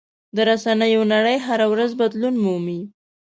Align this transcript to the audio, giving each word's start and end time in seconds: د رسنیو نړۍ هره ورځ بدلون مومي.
د 0.35 0.37
رسنیو 0.49 1.01
نړۍ 1.13 1.37
هره 1.47 1.65
ورځ 1.73 1.91
بدلون 2.01 2.35
مومي. 2.43 2.81